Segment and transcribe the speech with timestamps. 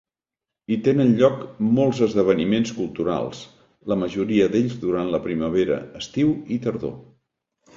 [0.69, 1.43] Hi tenen lloc
[1.79, 3.43] molts esdeveniments culturals,
[3.93, 6.99] la majoria d'ells durant la primavera, estiu i tardor.